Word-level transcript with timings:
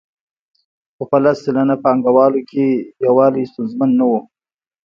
خو 0.95 1.03
په 1.11 1.17
لس 1.23 1.37
سلنه 1.45 1.75
پانګوالو 1.83 2.41
کې 2.49 2.65
یووالی 3.05 3.43
ستونزمن 3.51 3.89
نه 3.99 4.05
وو 4.09 4.19